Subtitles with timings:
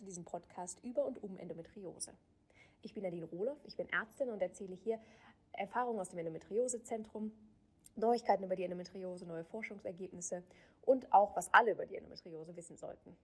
[0.00, 2.14] zu diesem Podcast über und um Endometriose.
[2.80, 4.98] Ich bin Nadine Rohloff, ich bin Ärztin und erzähle hier
[5.52, 7.32] Erfahrungen aus dem Endometriosezentrum,
[7.96, 10.42] Neuigkeiten über die Endometriose, neue Forschungsergebnisse
[10.80, 13.14] und auch, was alle über die Endometriose wissen sollten.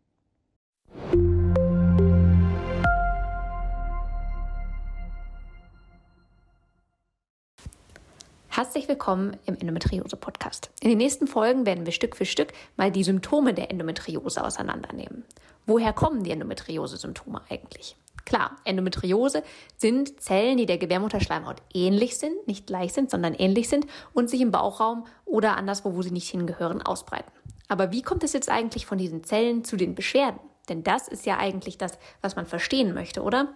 [8.56, 10.70] Herzlich willkommen im Endometriose-Podcast.
[10.80, 15.26] In den nächsten Folgen werden wir Stück für Stück mal die Symptome der Endometriose auseinandernehmen.
[15.66, 17.96] Woher kommen die Endometriose-Symptome eigentlich?
[18.24, 19.42] Klar, Endometriose
[19.76, 24.40] sind Zellen, die der Gebärmutterschleimhaut ähnlich sind, nicht gleich sind, sondern ähnlich sind und sich
[24.40, 27.30] im Bauchraum oder anderswo, wo sie nicht hingehören, ausbreiten.
[27.68, 30.40] Aber wie kommt es jetzt eigentlich von diesen Zellen zu den Beschwerden?
[30.70, 33.54] Denn das ist ja eigentlich das, was man verstehen möchte, oder?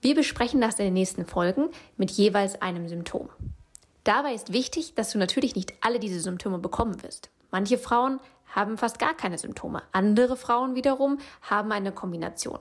[0.00, 3.28] Wir besprechen das in den nächsten Folgen mit jeweils einem Symptom.
[4.08, 7.28] Dabei ist wichtig, dass du natürlich nicht alle diese Symptome bekommen wirst.
[7.50, 9.82] Manche Frauen haben fast gar keine Symptome.
[9.92, 12.58] Andere Frauen wiederum haben eine Kombination.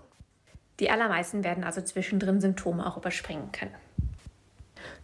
[0.81, 3.73] Die allermeisten werden also zwischendrin Symptome auch überspringen können.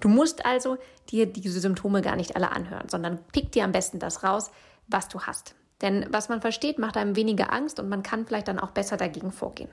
[0.01, 0.77] Du musst also
[1.11, 4.51] dir diese Symptome gar nicht alle anhören, sondern pick dir am besten das raus,
[4.89, 5.55] was du hast.
[5.81, 8.97] Denn was man versteht, macht einem weniger Angst und man kann vielleicht dann auch besser
[8.97, 9.69] dagegen vorgehen.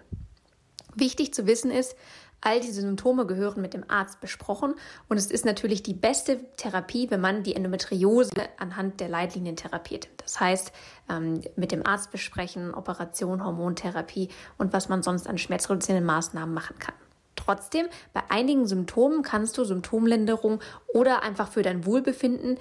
[0.94, 1.96] Wichtig zu wissen ist,
[2.40, 4.74] all diese Symptome gehören mit dem Arzt besprochen
[5.08, 10.08] und es ist natürlich die beste Therapie, wenn man die Endometriose anhand der Leitlinien therapiert.
[10.18, 10.72] Das heißt,
[11.08, 16.78] ähm, mit dem Arzt besprechen, Operation, Hormontherapie und was man sonst an schmerzreduzierenden Maßnahmen machen
[16.78, 16.94] kann.
[17.36, 20.60] Trotzdem, bei einigen Symptomen kannst du Symptomlinderung
[20.92, 22.58] oder einfach für dein Wohlbefinden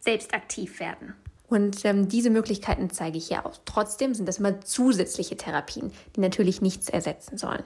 [0.00, 1.14] selbst aktiv werden.
[1.48, 3.58] Und ähm, diese Möglichkeiten zeige ich hier auch.
[3.66, 7.62] Trotzdem sind das immer zusätzliche Therapien, die natürlich nichts ersetzen sollen.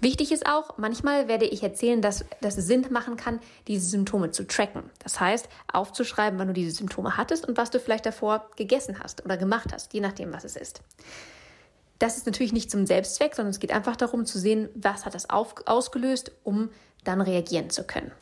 [0.00, 4.46] Wichtig ist auch, manchmal werde ich erzählen, dass, es Sinn machen kann, diese Symptome zu
[4.46, 4.90] tracken.
[5.02, 9.24] Das heißt, aufzuschreiben, wann du diese Symptome hattest und was du vielleicht davor gegessen hast
[9.24, 10.82] oder gemacht hast, je nachdem, was es ist.
[11.98, 15.14] Das ist natürlich nicht zum Selbstzweck, sondern es geht einfach darum zu sehen, was hat
[15.14, 16.68] das auf, ausgelöst, um
[17.04, 18.12] dann reagieren zu können.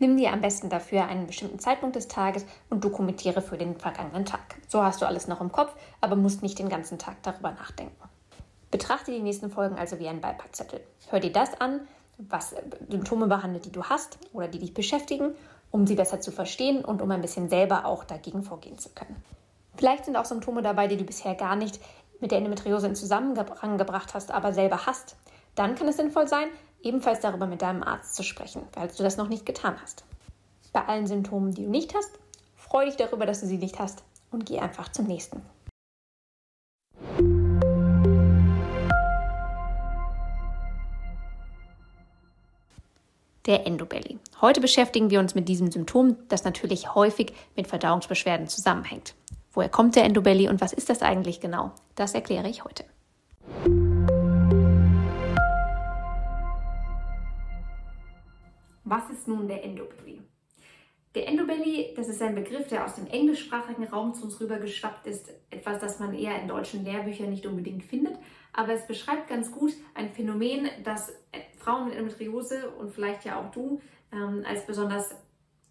[0.00, 4.24] Nimm dir am besten dafür einen bestimmten Zeitpunkt des Tages und dokumentiere für den vergangenen
[4.24, 4.56] Tag.
[4.66, 7.94] So hast du alles noch im Kopf, aber musst nicht den ganzen Tag darüber nachdenken.
[8.72, 10.80] Betrachte die nächsten Folgen also wie einen Beipackzettel.
[11.10, 11.82] Hör dir das an,
[12.16, 12.54] was
[12.88, 15.34] Symptome behandelt, die du hast oder die dich beschäftigen,
[15.70, 19.22] um sie besser zu verstehen und um ein bisschen selber auch dagegen vorgehen zu können.
[19.76, 21.80] Vielleicht sind auch Symptome dabei, die du bisher gar nicht
[22.20, 25.16] mit der Endometriose in Zusammenhang gebracht hast, aber selber hast.
[25.54, 26.48] Dann kann es sinnvoll sein,
[26.82, 30.04] ebenfalls darüber mit deinem Arzt zu sprechen, falls du das noch nicht getan hast.
[30.72, 32.18] Bei allen Symptomen, die du nicht hast,
[32.56, 35.42] freu dich darüber, dass du sie nicht hast und geh einfach zum nächsten.
[43.46, 44.20] Der Endobelly.
[44.40, 49.16] Heute beschäftigen wir uns mit diesem Symptom, das natürlich häufig mit Verdauungsbeschwerden zusammenhängt.
[49.52, 51.72] Woher kommt der Endobelly und was ist das eigentlich genau?
[51.96, 52.84] Das erkläre ich heute.
[58.84, 60.20] Was ist nun der Endobelly?
[61.14, 65.30] Der Endobelly, das ist ein Begriff, der aus dem englischsprachigen Raum zu uns rübergeschwappt ist.
[65.50, 68.16] Etwas, das man eher in deutschen Lehrbüchern nicht unbedingt findet.
[68.54, 71.12] Aber es beschreibt ganz gut ein Phänomen, das
[71.58, 73.80] Frauen mit Endometriose und vielleicht ja auch du
[74.10, 75.14] ähm, als besonders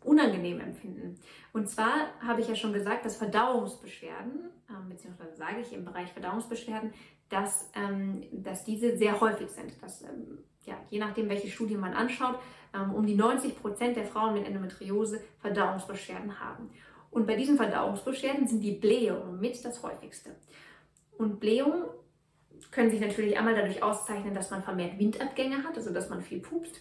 [0.03, 1.19] unangenehm empfinden.
[1.53, 6.11] Und zwar habe ich ja schon gesagt, dass Verdauungsbeschwerden, ähm, beziehungsweise sage ich im Bereich
[6.11, 6.93] Verdauungsbeschwerden,
[7.31, 9.81] dass, ähm, dass diese sehr häufig sind.
[9.81, 12.37] Dass, ähm, ja, je nachdem, welche Studie man anschaut,
[12.75, 16.69] ähm, um die 90 Prozent der Frauen mit Endometriose Verdauungsbeschwerden haben.
[17.09, 20.35] Und bei diesen Verdauungsbeschwerden sind die Blähungen mit das häufigste.
[21.17, 21.85] Und Blähungen
[22.69, 26.39] können sich natürlich einmal dadurch auszeichnen, dass man vermehrt Windabgänge hat, also dass man viel
[26.39, 26.79] pupst.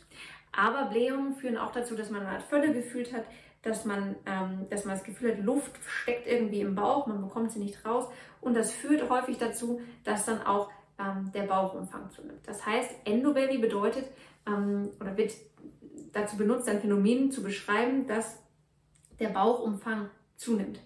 [0.52, 3.24] Aber Blähungen führen auch dazu, dass man eine Art Völle gefühlt hat,
[3.62, 7.52] dass man, ähm, dass man das Gefühl hat, Luft steckt irgendwie im Bauch, man bekommt
[7.52, 8.06] sie nicht raus.
[8.40, 12.46] Und das führt häufig dazu, dass dann auch ähm, der Bauchumfang zunimmt.
[12.46, 14.06] Das heißt, Endobelly bedeutet
[14.46, 15.32] ähm, oder wird
[16.12, 18.38] dazu benutzt, ein Phänomen zu beschreiben, dass
[19.18, 20.80] der Bauchumfang zunimmt.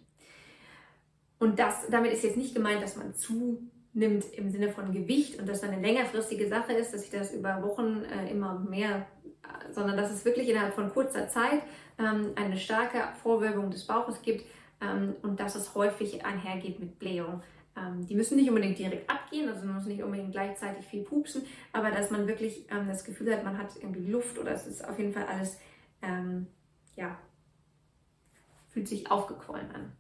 [1.38, 5.48] Und das, damit ist jetzt nicht gemeint, dass man zunimmt im Sinne von Gewicht und
[5.48, 9.06] das dann eine längerfristige Sache ist, dass sich das über Wochen äh, immer mehr,
[9.70, 11.62] sondern dass es wirklich innerhalb von kurzer Zeit
[11.98, 14.44] ähm, eine starke Vorwölbung des Bauches gibt
[14.80, 17.42] ähm, und dass es häufig einhergeht mit Blähung.
[17.76, 21.42] Ähm, die müssen nicht unbedingt direkt abgehen, also man muss nicht unbedingt gleichzeitig viel pupsen,
[21.72, 24.86] aber dass man wirklich ähm, das Gefühl hat, man hat irgendwie Luft oder es ist
[24.86, 25.58] auf jeden Fall alles,
[26.02, 26.46] ähm,
[26.94, 27.18] ja,
[28.68, 29.92] fühlt sich aufgequollen an.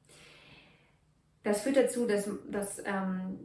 [1.42, 3.38] Das führt dazu, dass, dass, ähm,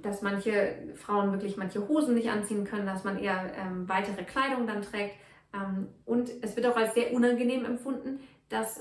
[0.00, 4.66] dass manche Frauen wirklich manche Hosen nicht anziehen können, dass man eher ähm, weitere Kleidung
[4.66, 5.16] dann trägt.
[5.54, 8.80] Ähm, und es wird auch als sehr unangenehm empfunden, dass,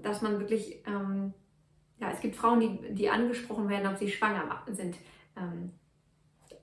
[0.00, 4.94] dass man wirklich ja, es gibt Frauen, die, die angesprochen werden, ob sie schwanger sind.
[5.36, 5.72] Ähm,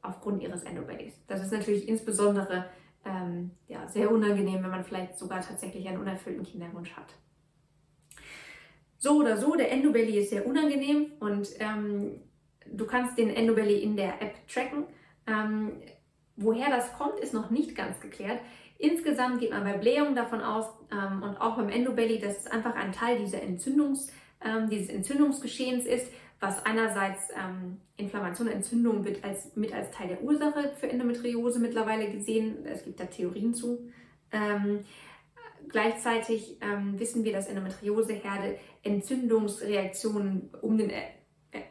[0.05, 1.13] aufgrund ihres Endobellys.
[1.27, 2.65] Das ist natürlich insbesondere
[3.03, 7.13] ähm, ja, sehr unangenehm, wenn man vielleicht sogar tatsächlich einen unerfüllten Kinderwunsch hat.
[8.97, 12.21] So oder so, der Endobelly ist sehr unangenehm und ähm,
[12.65, 14.85] du kannst den Endobelly in der App tracken.
[15.27, 15.73] Ähm,
[16.35, 18.39] woher das kommt, ist noch nicht ganz geklärt.
[18.77, 22.75] Insgesamt geht man bei Blähungen davon aus ähm, und auch beim Endobelly, dass es einfach
[22.75, 24.11] ein Teil dieser Entzündungs,
[24.43, 30.21] ähm, dieses Entzündungsgeschehens ist, was einerseits ähm, Inflammation, Entzündung wird als, mit als Teil der
[30.21, 32.65] Ursache für Endometriose mittlerweile gesehen.
[32.65, 33.89] Es gibt da Theorien zu.
[34.31, 34.81] Ähm,
[35.69, 41.03] gleichzeitig ähm, wissen wir, dass Endometrioseherde Entzündungsreaktionen um den, äh,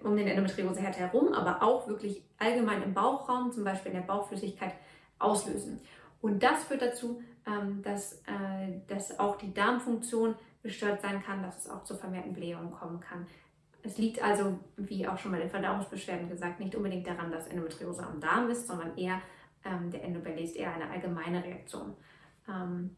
[0.02, 4.72] um den Endometrioseherd herum, aber auch wirklich allgemein im Bauchraum, zum Beispiel in der Bauchflüssigkeit,
[5.18, 5.80] auslösen.
[6.24, 11.58] Und das führt dazu, ähm, dass, äh, dass auch die Darmfunktion gestört sein kann, dass
[11.58, 13.26] es auch zu vermehrten Blähungen kommen kann.
[13.82, 18.06] Es liegt also, wie auch schon bei den Verdauungsbeschwerden gesagt, nicht unbedingt daran, dass Endometriose
[18.06, 19.20] am Darm ist, sondern eher
[19.66, 21.94] ähm, der Endobelly ist eher eine allgemeine Reaktion.
[22.48, 22.96] Ähm,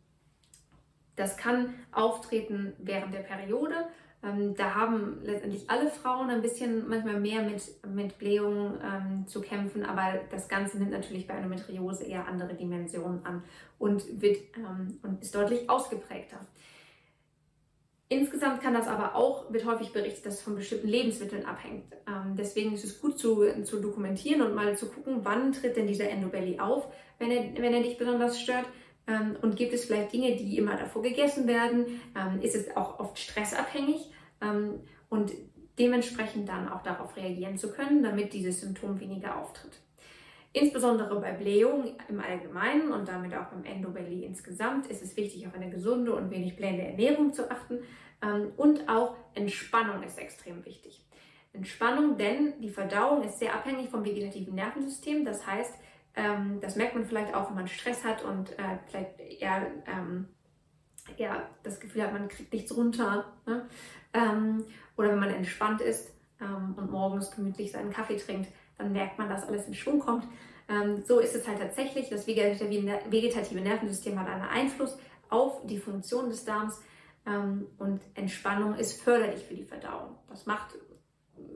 [1.16, 3.88] das kann auftreten während der Periode.
[4.22, 9.40] Ähm, da haben letztendlich alle Frauen ein bisschen manchmal mehr mit, mit Blähungen ähm, zu
[9.40, 13.44] kämpfen, aber das Ganze nimmt natürlich bei Endometriose eher andere Dimensionen an
[13.78, 16.40] und, wird, ähm, und ist deutlich ausgeprägter.
[18.08, 21.92] Insgesamt kann das aber auch, wird häufig berichtet, dass es von bestimmten Lebensmitteln abhängt.
[22.06, 25.88] Ähm, deswegen ist es gut zu, zu dokumentieren und mal zu gucken, wann tritt denn
[25.88, 26.86] dieser Endobelly auf,
[27.18, 28.66] wenn er, wenn er dich besonders stört.
[29.06, 32.00] Ähm, und gibt es vielleicht Dinge, die immer davor gegessen werden?
[32.16, 34.10] Ähm, ist es auch oft stressabhängig?
[34.40, 35.32] Ähm, und
[35.78, 39.78] dementsprechend dann auch darauf reagieren zu können, damit dieses Symptom weniger auftritt.
[40.52, 45.54] Insbesondere bei Blähungen im Allgemeinen und damit auch beim Endobelly insgesamt ist es wichtig, auf
[45.54, 47.80] eine gesunde und wenig blähende Ernährung zu achten.
[48.22, 51.04] Ähm, und auch Entspannung ist extrem wichtig.
[51.52, 55.24] Entspannung, denn die Verdauung ist sehr abhängig vom vegetativen Nervensystem.
[55.24, 55.74] Das heißt,
[56.16, 60.28] ähm, das merkt man vielleicht auch, wenn man Stress hat und äh, vielleicht eher, ähm,
[61.16, 63.32] eher das Gefühl hat, man kriegt nichts runter.
[63.46, 63.66] Ne?
[64.96, 66.10] oder wenn man entspannt ist
[66.40, 68.48] und morgens gemütlich seinen Kaffee trinkt,
[68.78, 70.26] dann merkt man, dass alles in Schwung kommt.
[70.68, 72.08] Ähm, so ist es halt tatsächlich.
[72.08, 74.98] Das vegetative Nervensystem hat einen Einfluss
[75.28, 76.80] auf die Funktion des Darms
[77.26, 80.16] ähm, und Entspannung ist förderlich für die Verdauung.
[80.28, 80.74] Das macht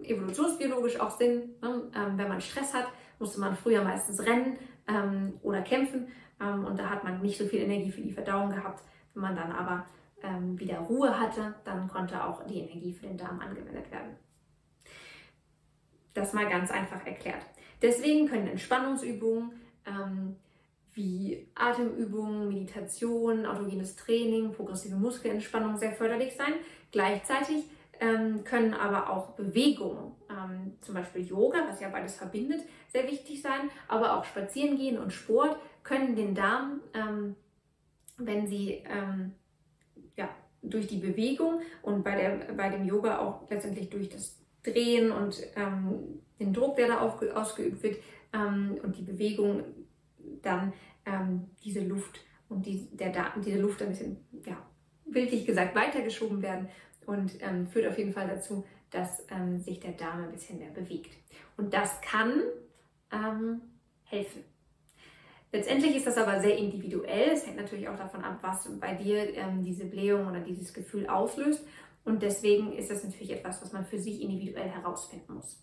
[0.04, 1.54] evolutionsbiologisch auch Sinn.
[1.60, 1.90] Ne?
[1.94, 2.86] Ähm, wenn man Stress hat,
[3.20, 4.58] musste man früher meistens rennen
[4.88, 6.08] ähm, oder kämpfen
[6.40, 8.82] ähm, und da hat man nicht so viel Energie für die Verdauung gehabt.
[9.14, 9.86] Wenn man dann aber
[10.22, 14.16] ähm, wieder Ruhe hatte, dann konnte auch die Energie für den Darm angewendet werden.
[16.14, 17.44] Das mal ganz einfach erklärt.
[17.82, 19.52] Deswegen können Entspannungsübungen
[19.86, 20.36] ähm,
[20.92, 26.54] wie Atemübungen, Meditation, autogenes Training, progressive Muskelentspannung sehr förderlich sein.
[26.90, 27.64] Gleichzeitig
[28.00, 30.12] ähm, können aber auch Bewegungen,
[30.80, 33.70] zum Beispiel Yoga, was ja beides verbindet, sehr wichtig sein.
[33.88, 37.36] Aber auch Spazierengehen und Sport können den Darm, ähm,
[38.18, 39.32] wenn sie ähm,
[40.16, 40.28] ja,
[40.62, 45.42] durch die Bewegung und bei, der, bei dem Yoga auch letztendlich durch das Drehen und
[45.56, 47.96] ähm, den Druck, der da auf, ausgeübt wird
[48.32, 49.64] ähm, und die Bewegung,
[50.42, 50.72] dann
[51.06, 54.56] ähm, diese Luft und die, der Daten, diese Luft ein bisschen, ja,
[55.06, 56.68] bildlich gesagt, weitergeschoben werden
[57.06, 60.70] und ähm, führt auf jeden Fall dazu, dass ähm, sich der Darm ein bisschen mehr
[60.70, 61.16] bewegt.
[61.56, 62.42] Und das kann
[63.12, 63.60] ähm,
[64.04, 64.44] helfen.
[65.52, 67.30] Letztendlich ist das aber sehr individuell.
[67.30, 71.08] Es hängt natürlich auch davon ab, was bei dir ähm, diese Blähung oder dieses Gefühl
[71.08, 71.66] auslöst.
[72.04, 75.60] Und deswegen ist das natürlich etwas, was man für sich individuell herausfinden muss.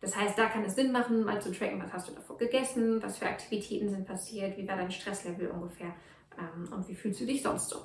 [0.00, 3.02] Das heißt, da kann es Sinn machen, mal zu tracken, was hast du davor gegessen,
[3.02, 5.92] was für Aktivitäten sind passiert, wie war dein Stresslevel ungefähr
[6.38, 7.78] ähm, und wie fühlst du dich sonst so.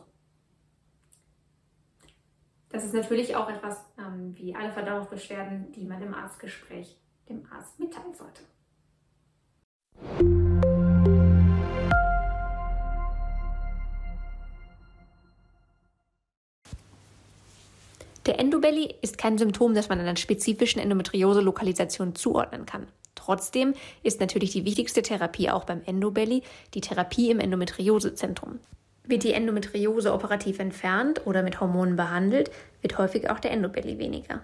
[2.74, 6.98] Das ist natürlich auch etwas ähm, wie alle Verdauungsbeschwerden, die man im Arztgespräch
[7.30, 8.42] dem Arzt mitteilen sollte.
[18.26, 22.88] Der Endobelly ist kein Symptom, das man einer spezifischen Endometriose-Lokalisation zuordnen kann.
[23.14, 26.42] Trotzdem ist natürlich die wichtigste Therapie auch beim Endobelly
[26.74, 28.60] die Therapie im Endometriosezentrum.
[29.06, 34.42] Wird die Endometriose operativ entfernt oder mit Hormonen behandelt, wird häufig auch der Endobelly weniger.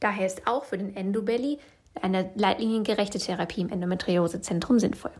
[0.00, 1.58] Daher ist auch für den Endobelly
[2.00, 5.12] eine leitliniengerechte Therapie im Endometriosezentrum sinnvoll.